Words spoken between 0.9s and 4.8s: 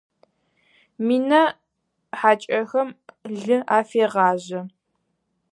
Мина хьакӏэхэм лы афегъажъэ.